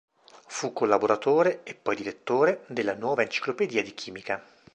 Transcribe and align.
Fu 0.47 0.73
collaboratore, 0.73 1.59
e 1.61 1.75
poi 1.75 1.95
direttore, 1.95 2.63
della 2.65 2.95
"Nuova 2.95 3.21
enciclopedia 3.21 3.83
di 3.83 3.93
chimica". 3.93 4.43